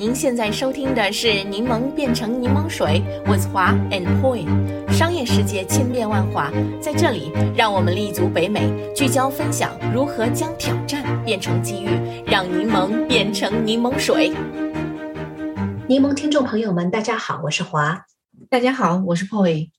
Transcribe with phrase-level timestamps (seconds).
[0.00, 4.46] 您现在收听的是《柠檬变成柠檬水》，with 华 and Poi。
[4.92, 11.88] 商业世界千变万化，在这里，让我们立足北美，聚焦分享如何将挑战变成机遇，
[12.24, 14.32] 让柠檬变成柠檬水。
[15.88, 18.04] 柠檬听众朋友们，大家好，我是华。
[18.48, 19.70] 大家好，我是 Poi。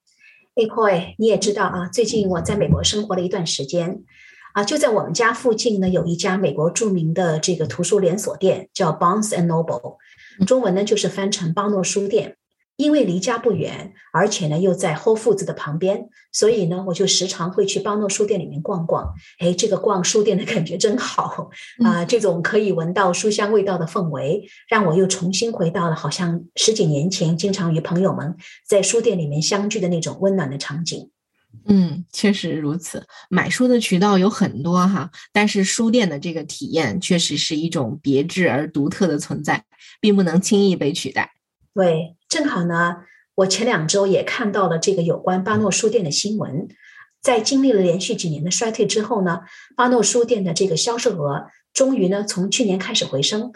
[0.55, 4.01] 哎，Poi，你也知道啊，最近我在美国生活了一段时间。
[4.51, 9.97] 啊，就在我们家附近呢，有一家美国著名的这个图书连锁店，叫 Barnes and Noble，
[10.45, 12.35] 中文呢就是翻成邦诺书店。
[12.77, 19.15] 因为离家不远，而且呢又在 Whole Foods 的旁边，所以呢我就时常会去邦诺书店里面逛逛。
[19.39, 21.49] 哎，这个逛书店的感觉真好
[21.83, 22.05] 啊！
[22.05, 31.11] 这种可以闻到书香味道的氛围，让我又重新回到了好像十几年前经常与朋友们在书店里面相聚的那种温暖的场景。
[31.67, 33.05] 嗯，确实如此。
[33.29, 39.65] 买书的渠道有很多哈，但是书店的这个体验确实是一种别致而独特的存在，
[39.99, 41.31] 并不能轻易被取代。
[41.73, 42.97] 对，正好呢，
[43.35, 46.67] 我前两周也看到了这个有关巴诺书店的新闻。
[47.21, 49.41] 在经历了连续几年的衰退之后呢，
[49.75, 53.51] 巴诺书店的这个销售额终于呢从去年开始回升，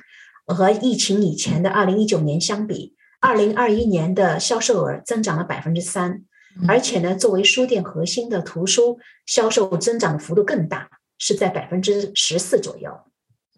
[0.45, 6.23] 和疫情以前的二零一九年相比，二零二一年的销售额增长了百分之三。
[6.67, 10.87] 而且呢，作为书店核心的图书销售增长的幅度更大，
[11.17, 12.91] 是在百分之十四左右。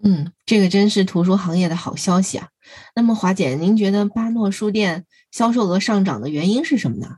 [0.04, 2.50] 嗯，这个真是图书行业的好消息啊。
[2.96, 7.18] 那么华姐，您觉得巴诺书店销售额上涨的原因是什么呢？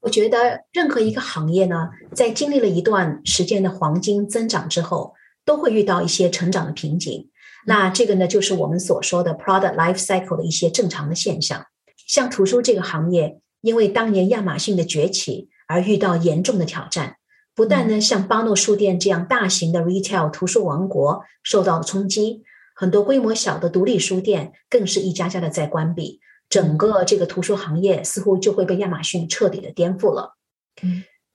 [0.00, 7.28] 我觉得任何一个行业呢，在经历了一段时间的黄金增长之后，都会遇到一些成长的瓶颈。
[7.66, 11.66] 那这个呢，就是我们所说的 product life cycle 的一些正常的现象。
[12.06, 13.40] 像图书这个行业。
[13.62, 17.16] 因为当年亚马逊的崛起而遇到严重的挑战，
[17.54, 22.42] 不但呢像巴诺书店这样大型的 retail 图书王国受到了冲击，
[22.74, 30.36] 很多规模小的独立书店更是一家家的在关闭，整个这个图书行业似乎就会被亚马逊彻底的颠覆了。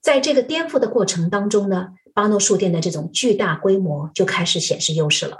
[0.02, 5.38] 在这个颠覆的过程当中呢，巴诺书店的这种巨大规模就开始显示优势了。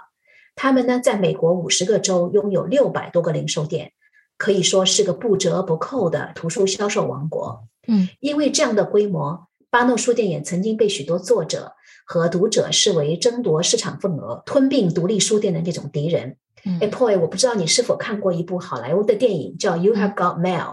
[0.56, 3.92] 他们呢在美国五十个州拥有六百多个零售店。
[4.38, 7.64] 可以说是个不折不扣的图书销售王国。
[7.86, 11.72] 嗯，因为这样的规模，巴诺书店也曾经被许多作者
[12.06, 16.36] 和读者视为争夺市场份额、吞并独立书店的那种敌人。
[16.80, 20.66] 哎，Poy，我不知道你是否看过一部好莱坞的电影，叫《You Have Got Mail》。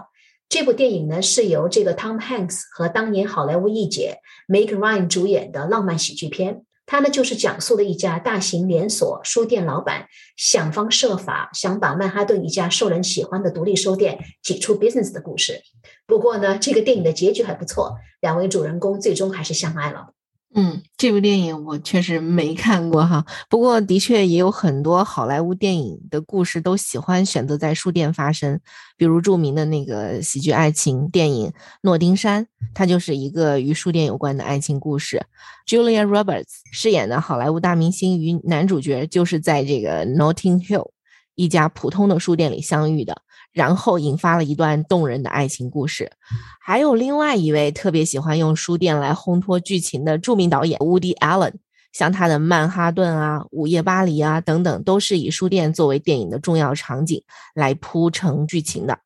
[0.48, 6.65] 这部电影呢是由这个 Tom Hanks 和当年好莱坞一姐 Meg Ryan 主演的浪漫喜剧片。
[6.86, 15.62] 他呢，就是讲述了一家大型连锁书店老板想方设法想把曼哈顿一家受人喜欢的独立书店挤出 business 的故事。
[16.06, 20.15] 不过呢，这个电影的结局还不错，两位主人公最终还是相爱了。
[20.58, 28.58] 嗯，这部电影我确实没看过哈，不过的确也有很多好莱坞电影的故事都喜欢选择在书店发生，
[28.96, 31.50] 比如著名的那个喜剧爱情电影
[31.82, 35.22] 《诺丁山》，它就是一个与书店有关的爱情故事。
[35.68, 40.92] Julia Roberts 饰演的好莱坞大明星与男主角就是在这个 Notting Hill
[41.34, 43.20] 一家普通的书店里相遇的。
[43.56, 46.12] 然后引发了一段动人的爱情故事。
[46.60, 51.54] 还有另外一位特别喜欢用书店来烘托剧情的著名导演 Woody Allen，
[51.90, 57.22] 像他的《曼哈顿》啊、《午夜巴黎》啊等等，都是以书店作为电影的重要场景
[57.54, 58.98] 来铺成剧情的。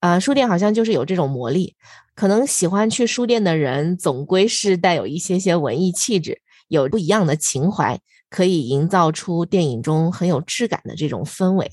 [0.00, 1.74] 啊，书店好像就是有这种魔力，
[2.14, 7.98] 可能喜欢去书店的人总归是带有一些些文艺气质，有不一样的情怀，
[8.28, 11.70] 可以营造出电影中很有质感的这种氛围。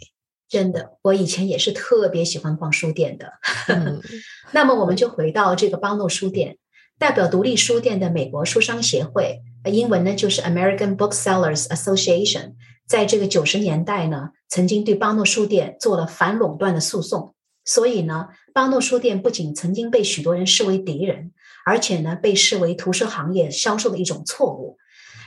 [0.52, 3.32] 真的，我以前也是特别喜欢逛书店的。
[4.52, 6.58] 那么，我们就回到这个邦诺书店，
[7.00, 17.34] 代表独立书店的美国书商协会，英文呢就是 American Booksellers Association，在这个九十年代呢，曾经对邦诺书店做了反垄断的诉讼。
[17.64, 21.32] 所以呢，邦诺书店不仅曾经被许多人视为敌人，
[21.66, 24.78] 而且呢，被视为图书行业销售的一种错误。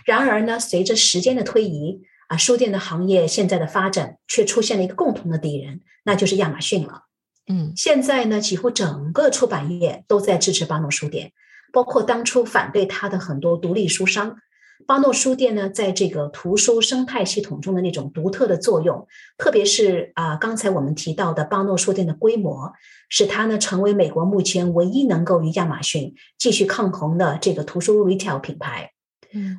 [0.05, 7.03] 然而呢，随着时间的推移，啊，书店的行业现在的发展却出现了一个共同的敌人，那就是亚马逊了。
[7.47, 11.33] 嗯，现在呢，几乎整个出版业都在支持巴诺书店，
[11.73, 14.39] 包括当初反对它的很多独立书商。
[14.87, 19.07] 巴诺书店呢，在这个图书生态系统中的那种独特的作用，
[19.37, 22.73] 特别是啊，刚才我们提到的巴诺书店的规模，
[23.11, 28.94] 使它呢成为美国目前唯一能够与亚马逊继续抗衡的这个图书 retail 品牌。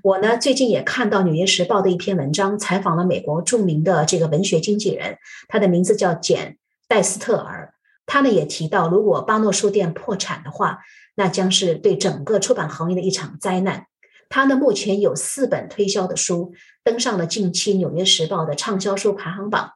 [0.04, 5.18] 我呢最近也看到《纽约时报》的一篇文章，采访了美国著名的这个文学经纪人，
[5.48, 6.58] 他的名字叫简
[6.88, 7.74] 戴斯特尔。
[8.06, 10.80] 他呢也提到，如果巴诺书店破产的话，
[11.16, 13.88] 那将是对整个出版行业的一场灾难。
[14.30, 19.72] 他呢目前有四本推销的书登上了近期《纽约时报》的畅销书排行榜，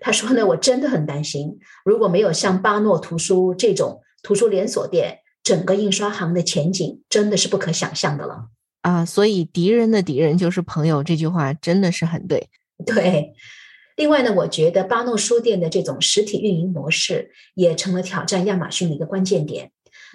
[0.00, 8.46] 他说呢，我真的很担心，如果没有像巴诺图书这种图书连锁店，整个印刷行的前景真的是不可想象的了。
[8.86, 12.48] 啊，所以敌人的敌人就是朋友，这句话真的是很对。
[12.86, 13.32] 对，
[13.96, 19.72] 另外呢，我觉得巴诺书店的这种实体运营模式也成了挑战亚马逊的一个关键点。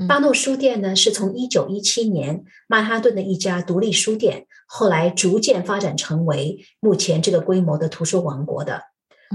[0.07, 8.83] 巴诺书店呢，是从一九一七年曼哈顿的一家独立书店，后来逐渐发展成为目前这个规模的图书王国的。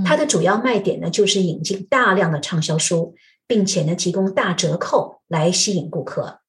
[0.03, 3.15] 它的主要卖点呢，就是引进大量的畅销书，
[3.47, 6.41] 并且呢，提供大折扣来吸引顾客。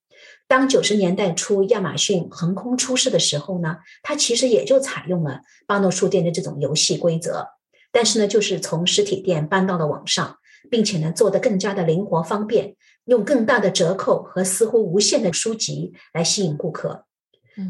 [0.48, 7.48] 当九十年代初亚马逊横空出世的时候呢，它其实也就采用了巴诺书店的这种游戏规则，
[7.92, 10.38] 但是呢，就是从实体店搬到了网上，
[10.72, 12.76] 并且呢，做得更加的灵活方便。
[13.06, 17.06] 用更大的折扣和似乎无限的书籍来吸引顾客。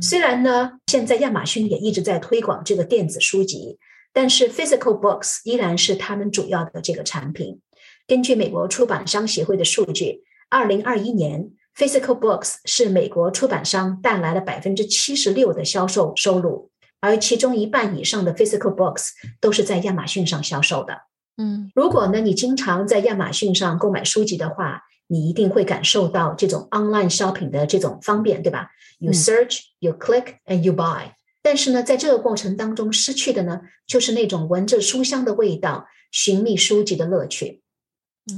[0.02, 3.78] 虽然呢，现在亚马逊也一直在推广这个电子书籍，
[4.12, 7.62] 但是 physical books 依然是他们主要的这个产品。
[8.08, 19.10] 根据美国出版商协会的数据，二零二一年 physical books 是美国出版商带来了百分之七十六的销售收入，而其中一半以上的 physical books
[19.40, 21.02] 都是在亚马逊上销售的。
[21.38, 31.12] 嗯，如果呢，你经常在亚马逊上购买书籍的话，你一定会感受到这种 online shopping 的这种方便，对吧？You search, you click, and you buy。
[31.44, 37.62] 但是呢，在这个过程当中失去的呢，就是那种闻着书香的味道、寻觅书籍的乐趣。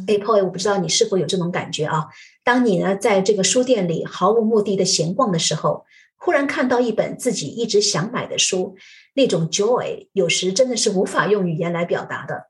[0.06, 2.10] Apple，我不知道你是否有这种感觉啊？
[2.50, 5.86] 当你呢在这个书店里毫无目的的闲逛的时候，
[6.18, 8.76] 忽然看到一本自己一直想买的书，
[9.14, 12.50] 那种 joy 有时真的是无法用语言来表达的。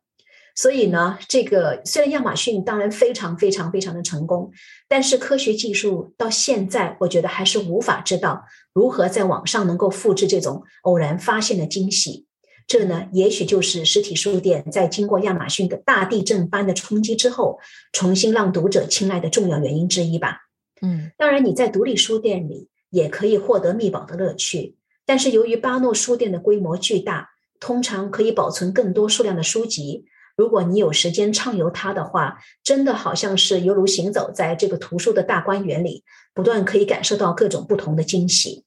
[0.56, 4.54] 所以呢，这个虽然亚马逊当然非常非常非常的成功，
[4.88, 12.29] 但是科学技术到现在，我觉得还是无法知道如何在网上能够复制这种偶然发现的惊喜。
[12.70, 17.60] 这呢，也许就是实体书店在经过亚马逊的大地震般的冲击之后，
[17.92, 20.42] 重新让读者青睐的重要原因之一吧。
[20.80, 30.06] 嗯，当然你在独立书店里也可以获得密宝的乐趣，但是由于巴诺书店的规模巨大，通常可以保存更多数量的书籍。
[30.38, 36.04] 如果你有时间畅游它的话，真的好像是犹如行走在这个图书的大观园里，
[36.36, 38.64] 不断可以感受到各种不同的惊喜。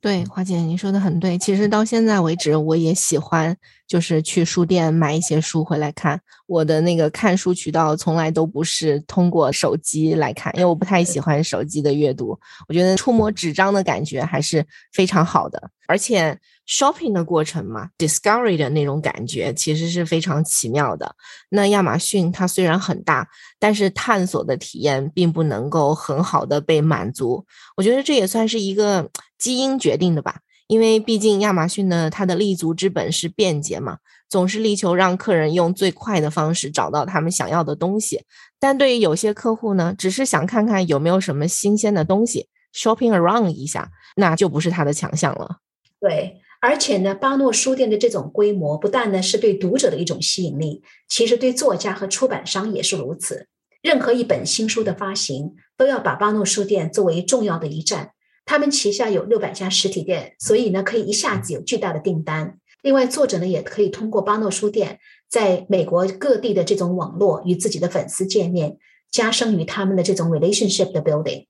[0.00, 1.36] 对，华姐，您说的很对。
[1.36, 3.54] 其实到现在为止，我也喜欢
[3.86, 6.18] 就是去书店买一些书回来看。
[6.46, 12.38] 我的那个看书渠道从来都不是通过手机来看，因为我不太喜欢手机的阅读。
[12.66, 16.34] 我觉得触摸纸张的感觉还是非常好的，而且
[16.70, 21.16] shopping 的过程嘛，discovery 的那种感觉其实是非常奇妙的。
[21.48, 23.28] 那亚马逊它虽然很大，
[23.58, 27.44] 但是探索的体验并不能够很好的被满足。
[27.76, 30.36] 我觉得这也算是一个基因决定的吧，
[30.68, 33.98] 因为毕竟亚马逊呢，它的立足之本是便捷嘛。
[34.28, 38.22] 总是力求让客人用最快的方式找到他们想要的东西，
[38.60, 45.56] 但对于有些客户呢，只是想看看有没有什么新鲜的东西，shopping around 一下，那就不是他的强项了。
[46.00, 53.46] 对，而且呢，巴诺书店的这种规模，不但呢是对读者的一种吸引力，其实对作家和出版商也是如此。
[53.82, 58.10] 任何一本新书的发行，都要把巴诺书店作为重要的一站。
[58.44, 62.58] 他们旗下有六百家实体店，所以呢，可以一下子有巨大的订单。
[62.82, 64.98] 另外，作者呢也可以通过巴诺书店
[65.28, 68.76] 在美国各地的这种网络与自己的粉丝见面，
[69.10, 71.46] 加深与他们的这种 relationship 的 building，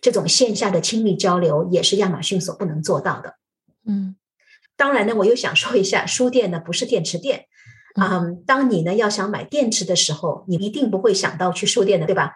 [0.00, 3.34] 这种线下的亲密交流也是亚马逊所不能做到的。
[3.86, 4.16] 嗯，
[4.78, 7.44] 当然呢，我又想说一下，书店呢不是电池店。
[8.00, 12.32] 嗯，当你呢要想买电池的时候，你一定不会想到去书店的，对吧？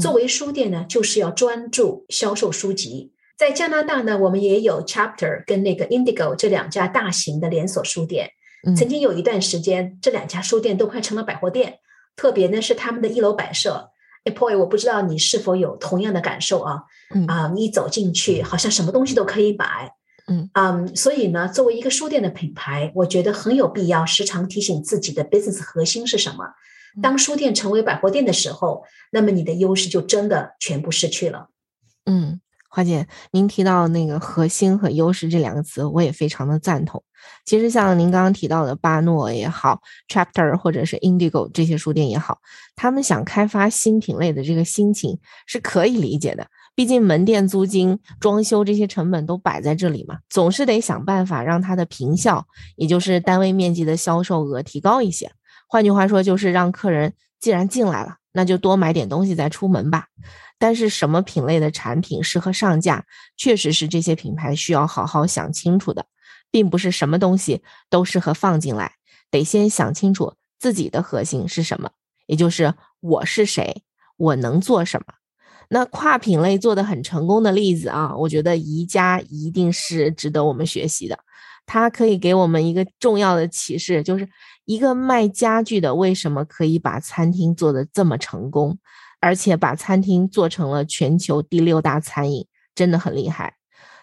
[0.00, 3.12] 作为书店呢，就是要专注销售书籍。
[3.36, 8.30] 在加拿大呢，我们也有 Chapter 跟那个 Indigo 这两家大型的连锁书店。
[8.76, 11.80] 曾经有一段时间，这两家书店都快成了百货店。
[12.16, 13.90] 特别呢是他们的一楼摆设
[14.24, 16.82] a p o y 我不知道你是否有同样的感受啊？
[17.26, 19.90] 啊，你一走进去，好像什么东西都可以买。
[20.26, 26.54] 嗯嗯，所以呢，作为一个书店的品牌，我觉得很有必要时常提醒自己的 business 核心是什么。
[27.02, 31.48] 当书店成为百货店的时候，那么你的优势就真的全部失去了。
[32.06, 32.40] 嗯。
[32.74, 37.04] 花姐，您提到那个核心和优势这两个词，我也非常的赞同。
[37.44, 42.38] 其实像您刚刚提到的巴诺也好，Chapter 或者是 Indigo 这些书店也好，
[42.74, 46.46] 他们想开发新品类的这个心情是可以理解的。
[46.74, 55.32] 毕竟门店租金、装修这些成本都摆在这里嘛，总是得想办法让它的平效，也就是单位面积的销售额提高一些。
[55.68, 60.06] 换句话说，就是让客人既然进来了，那就多买点东西再出门吧。
[60.58, 63.04] 但是什么品类的产品适合上架，
[63.36, 66.06] 确实是这些品牌需要好好想清楚的，
[66.50, 68.92] 并不是什么东西都适合放进来，
[69.30, 71.90] 得先想清楚自己的核心是什么，
[72.26, 73.82] 也就是我是谁，
[74.16, 75.14] 我能做什么。
[75.72, 81.18] 那跨品类做的很成功的例子啊，我觉得宜家一定是值得我们学习的。
[81.64, 84.28] 它可以给我们一个重要的启示，就是
[84.66, 88.76] 一个卖家具的为什么可以把餐厅做得这么成功，
[89.18, 93.54] 而且把餐厅做成了全球第六大餐饮，真的很厉害。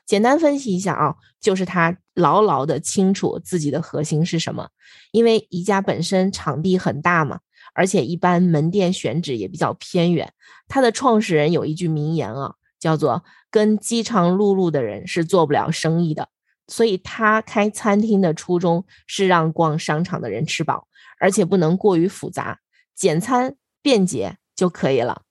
[0.07, 4.67] 简单分析一下啊，就是他牢牢的清楚自己的核心是什么。
[5.11, 7.39] 因为宜家本身场地很大嘛，
[7.73, 10.33] 而且一般门店选址也比较偏远。
[10.67, 16.29] 他的创始人有一句名言啊，叫做“跟饥肠辘辘的人是做不了生意的”。
[16.67, 20.87] 所以他开餐厅的初衷是让逛商场的人吃饱，
[21.19, 22.59] 而且不能过于复杂，
[22.95, 25.23] 简餐便捷就可以了。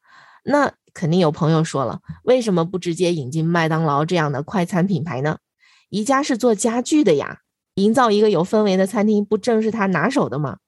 [0.44, 0.72] 那。
[0.94, 5.38] 肯定有朋友说了，为什么不直接引进麦当劳这样的快餐品牌呢？
[5.90, 7.42] 宜家是做家具的呀，
[7.74, 10.58] 营造一个有氛围的餐厅，不正是他拿手的吗？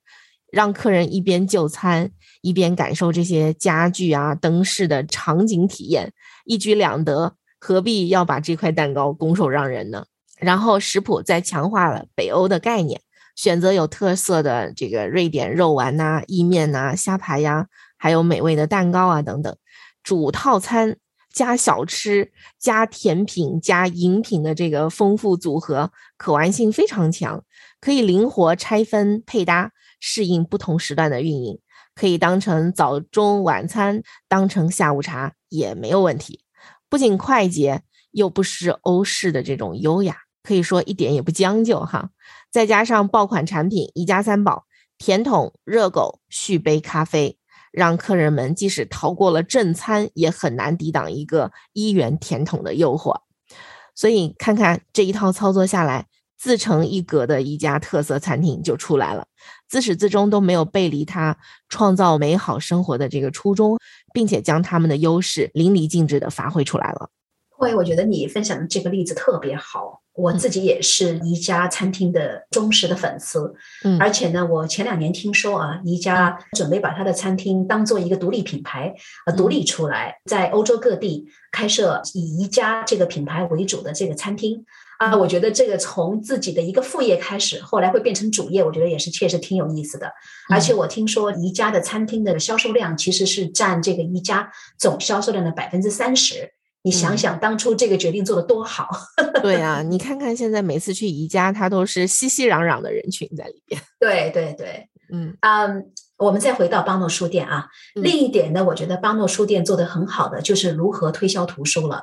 [0.53, 2.11] 让客人一边就餐，
[2.43, 6.13] 一边感受这些家具啊、灯饰的场景体验，
[6.45, 10.05] 一举两得，何必要把这块蛋糕拱手让人呢？
[10.39, 13.01] 然后食谱再强化了北欧的概念，
[13.37, 17.67] 选择有特色的这个瑞典肉丸呐、意面呐、虾排呀，
[17.99, 19.55] 还有美味的蛋糕啊等等。
[20.03, 20.97] 主套餐
[21.31, 27.45] 加小吃加甜品加饮品的这个丰富组合，可玩性非常强，
[27.83, 31.61] 可以灵活拆分配搭，适应不同时段的运营，
[31.95, 36.45] 可以当成早中晚餐，当成下午茶也没有问题。
[36.89, 42.11] 不仅快捷，又不失欧式的这种优雅，可以说一点也不将就哈。
[42.51, 44.65] 再加上爆款产品一家三宝，
[44.99, 47.37] 甜筒、热狗、续杯咖啡。
[47.73, 53.21] 让客人们即使逃过了正餐，也很难抵挡一个一元甜筒的诱惑。
[53.95, 59.29] 所以，看看这一套操作下来，自成一格的一家特色餐厅就出来了，
[59.71, 63.79] 自始至终都没有背离他创造美好生活的这个初衷，
[64.13, 67.09] 并且将他们的优势淋漓尽致的发挥出来了。
[67.57, 70.03] 各位，我觉得你分享的这个例子特别好。
[70.15, 78.93] 我自己也是宜家餐厅的忠实的粉丝，嗯，而且呢，我前两年听说啊，宜家准备把他的餐厅当做一个独立品牌，
[79.25, 84.67] 呃，独立出来，在欧洲各地开设以宜家这个品牌为主的这个餐厅
[85.01, 85.17] 啊。
[85.17, 90.13] 我觉得这个从自己的一个副业开始，后来会变成主业，我觉得也是确实挺有意思的。
[90.49, 96.53] 而且我听说宜家的餐厅的销售量其实是占这个宜家总销售量的百分之三十。
[96.83, 98.89] 你想想当初这个决定做的多好，
[99.43, 103.79] 对啊，你看看现在每次去宜家，它都是熙熙攘攘的人群在里边。
[103.99, 105.85] 对 对对，嗯嗯，
[106.17, 107.67] 我们再回到邦诺书店啊，
[107.97, 112.03] 另一点呢，我觉得邦诺书店做的很好的就是如何推销图书了。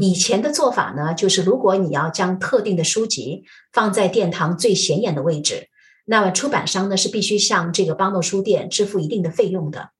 [0.00, 5.68] 以前的做法呢，就是如果你要将特定的书籍放在殿堂最显眼的位置，
[6.04, 9.90] 那么出版商呢是必须向这个邦诺书店支付一定的费用的。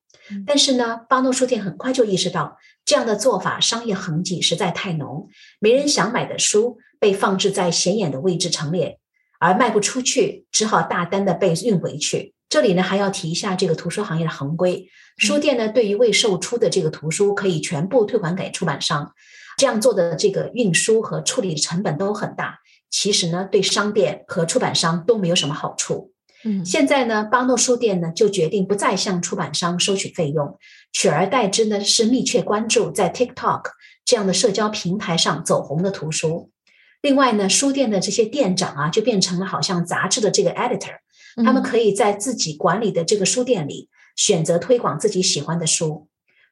[0.47, 2.59] 但是呢，邦诺书店很快就意识到。
[2.85, 5.29] 这样的做法商业痕迹实在太浓，
[5.61, 8.99] 没人想买的书被放置在显眼的位置陈列，
[9.39, 12.33] 而卖不出去，只好大单的被运回去。
[12.49, 19.13] 这里呢还要提一下这个图书行业的行规，书店呢对于未售出的这个图书可以全部退还给出版商，
[19.59, 26.13] 这样做的这个运输和处理的成本都很大，其实呢对商店和出版商都没有什么好处。
[26.45, 30.57] 嗯，现在呢，巴诺书店呢就决定不再向出版商收取费用，
[30.93, 33.63] 取而代之呢是密切关注在 TikTok
[34.05, 36.53] 这样的社交平台上走红的图书。
[37.03, 40.95] 另外呢，书店的这些店长啊，就变成了好像杂志的这个 editor，
[41.45, 46.08] 他们可以在自己管理的这个书店里选择推广自己喜欢的书。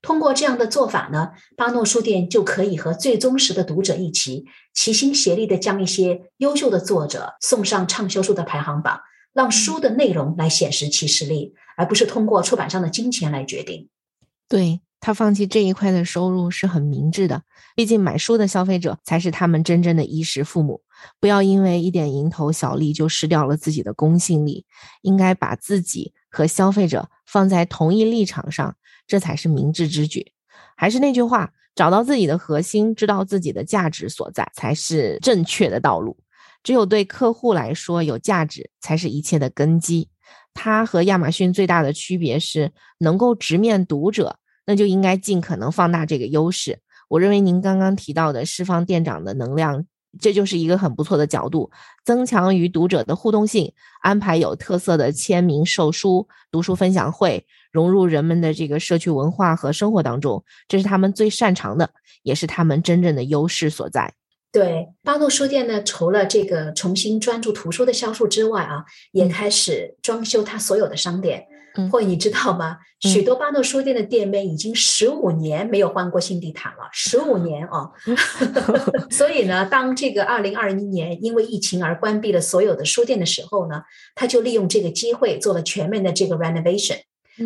[0.06, 9.00] 通过这样的做法呢，巴诺书店就可以和最忠实的读者一起齐心协力的将一些优秀的作者送上畅销书的排行榜。
[9.32, 13.88] 让书的内容来显示其实力，而不是通过出版商的金钱来决定。
[14.48, 17.42] 对他放弃这一块的收入是很明智的，
[17.74, 20.82] 毕竟买书的消费者才是他们真正的衣食父母。
[21.18, 24.64] 不要因为一点蝇头小利就失掉了自己的公信力，
[25.02, 30.32] 应该把自己和消费者放在同一立场上，这才是明智之举。
[30.76, 36.18] 还是那句话，找到自己的核心，知道自己的价值所在，才是正确的道路。
[36.62, 40.08] 只有对客户来说有价值，才是一切的根基。
[40.52, 46.80] 它和亚马逊最大的区别是能够直面读者，那就应该尽可能放大这个优势。
[47.08, 49.84] 我认为您刚刚提到的释放店长的能量，
[50.18, 51.70] 这就是一个很不错的角度，
[52.04, 57.46] 增强与读者的互动性，安排有特色的签名售书、读书分享会，
[57.76, 61.90] 融入人们的这个社区文化和生活当中，这是他们最擅长的，
[62.22, 64.14] 也是他们真正的优势所在。
[64.50, 71.46] 对，巴诺书店呢，除了这个重新专注图书的销售之外啊，也开始装修它所有的商店。
[71.92, 72.78] 或你知道吗？
[73.00, 77.92] 许多巴诺书店的店面已经十五年没有换过新地毯了，十五年哦。
[79.12, 83.82] 所以呢，当这个二零二一年因为疫情而关闭了所有的书店的时候呢，
[84.14, 87.00] 他就利用这个机会做了全面的这个 renovation。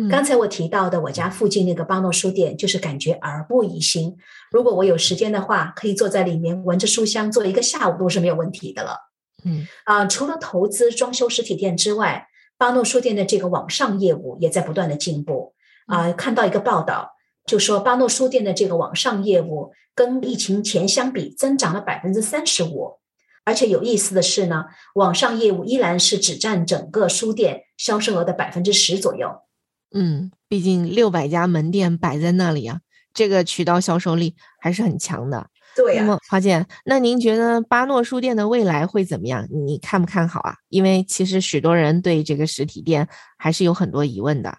[0.09, 4.15] 刚才我提到的我家附近那个巴诺书店，就是感觉耳目一新。
[4.51, 8.97] 如果我有时间的话，可以坐在里面闻着书香，坐一个下午都是没有问题的了。
[9.43, 15.55] 嗯啊，除了投资装修实体店之外，巴诺书店的这个网上业务也在不断的进步
[15.87, 16.11] 啊！
[16.13, 17.13] 看到一个报道，
[17.45, 22.99] 就说巴诺书店的这个网上业务跟疫情前相比增长了百分之三十五，
[23.43, 29.27] 而且有意思的是呢，网上业务依然是只占整个书店销售额的百分之十左右。
[29.93, 32.79] 嗯，毕竟六百家门店摆在那里啊，
[33.13, 35.47] 这个渠道销售力还是很强的。
[35.73, 39.47] 对呀，华姐，那您觉得巴诺书店的未来会怎么样？
[39.49, 40.55] 你看不看好啊？
[40.67, 43.07] 因为其实许多人对这个实体店
[43.37, 44.57] 还是有很多疑问的。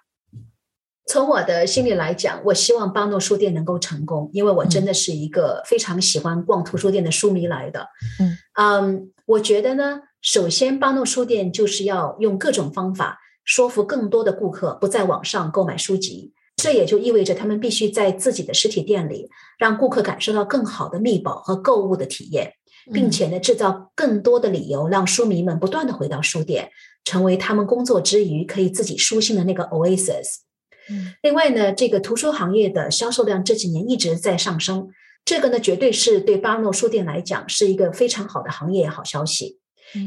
[1.07, 7.87] 从我的心里来讲，我希望巴诺书店能够成功，因为我真的是一个非常喜欢逛图书店的书迷来的。
[8.19, 16.33] 嗯嗯，我觉得呢，首先巴诺书店就是要用各种方法说服更多的顾客不在网上购买书籍。
[16.57, 22.53] 这也就意味着他们必须在自己的实体店里，让顾客感受到更好的密保和购物的体验，
[22.93, 26.71] 并且呢，制造更多的理由，让书迷们不断的回到书店，
[27.05, 30.43] 成为他们工作之余可以自己舒心的那个 oasis。
[31.23, 34.91] 另外呢，这个图书行业的销售量这几年一直在上升，
[35.25, 39.59] 这个呢，绝对是对巴诺书店来讲是一个非常好的行业好消息。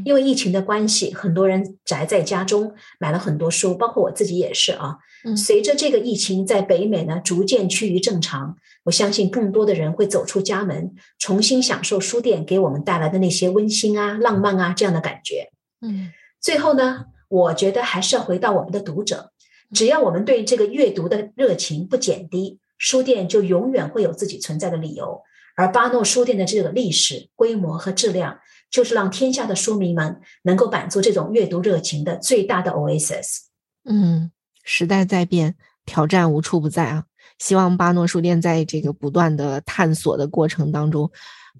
[0.04, 4.96] 因为疫情的关系，很多人宅在家中，买了很多书，包括我自己也是啊。
[5.36, 15.50] 随着这个疫情在北美呢逐渐趋于正常，我相信更多的人会走出家门，重新享受书店给我们带来的那些温馨啊、浪漫啊这样的感觉。
[15.80, 19.32] 嗯，最后呢，我觉得还是要回到我们的读者，
[19.72, 25.22] 只要我们对这个阅读的热情不减低，书店就永远会有自己存在的理由。
[25.56, 28.38] 而巴诺书店的这个历史、规模和质量。
[28.70, 33.38] 就是让天下的书迷们能够满足这种阅读热情的最大的 oasis。
[33.84, 34.30] 嗯，
[34.64, 37.04] 时代在变，挑战无处不在啊！
[37.38, 41.10] 希望巴诺书店在这个不断的探索的过程当中，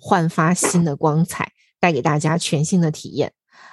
[0.01, 3.33] 焕发新的光彩，带给大家全新的体验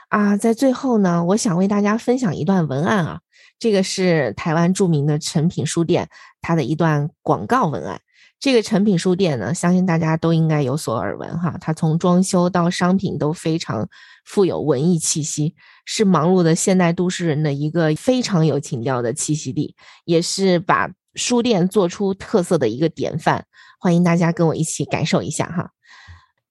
[0.09, 0.37] 啊！
[0.37, 3.21] 在最后呢，我想为大家分享一段文案啊，
[3.57, 6.09] 这个是台湾著名的诚品书店
[6.41, 7.99] 它的一段广告文案。
[8.43, 11.57] 这个诚品书店呢，相信大家都应该有所耳闻哈。
[11.61, 13.87] 它从装修到商品都非常
[14.25, 23.45] 富有文艺气息，是忙碌的现代都市人的一个非常有情调的栖息地，也是把书店做出特色的一个典范。
[23.79, 25.71] 欢迎大家跟我一起感受一下哈。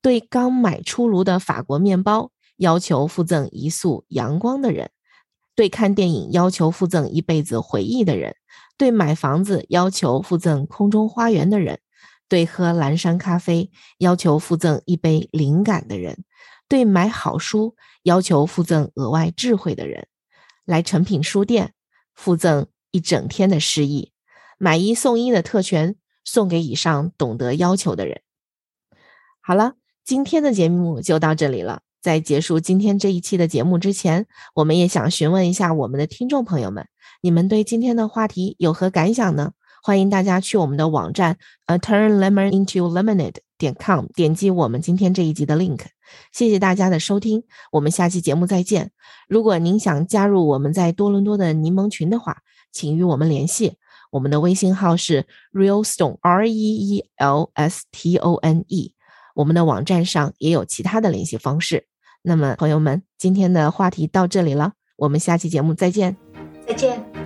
[0.00, 4.88] 对刚买出炉的法国面包要求附赠一束阳光的人，
[5.54, 8.34] 对看电影要求附赠一辈子回忆的人。
[8.76, 11.80] 对买房子要求附赠空中花园的人，
[12.28, 16.24] 对喝蓝山咖啡要求附赠一杯灵感的人，
[16.68, 20.06] 对买好书要求附赠额外智慧的人，
[20.64, 21.74] 来诚品书店
[22.14, 24.12] 附赠一整天的诗意，
[24.58, 28.22] 买一送一的特权送给以上懂得要求的人。
[29.40, 31.82] 好了，今天的节目就到这里了。
[32.00, 36.88] 在结束今天这一期的节目之前，我们也想询问一下我们的听众朋友们。
[37.24, 39.52] 你们对今天的话题有何感想呢？
[39.80, 45.82] 欢迎大家去我们的网站呃 turn lemon into lemonade 点 com 点击我们今天这一集的 link。
[46.32, 48.90] 谢谢大家的收听，我们下期节目再见。
[49.28, 52.38] 如果您想加入我们在多伦多的柠檬群的话，
[52.72, 53.74] 请与我们联系，
[54.10, 58.94] 我们的微信号是 real stone r e e l s t o n e。
[59.36, 61.86] 我们的网站上也有其他的联系方式。
[62.22, 66.16] 那么朋友们，今天的话题到这里了，我们下期节目再见。
[66.66, 67.04] 再见，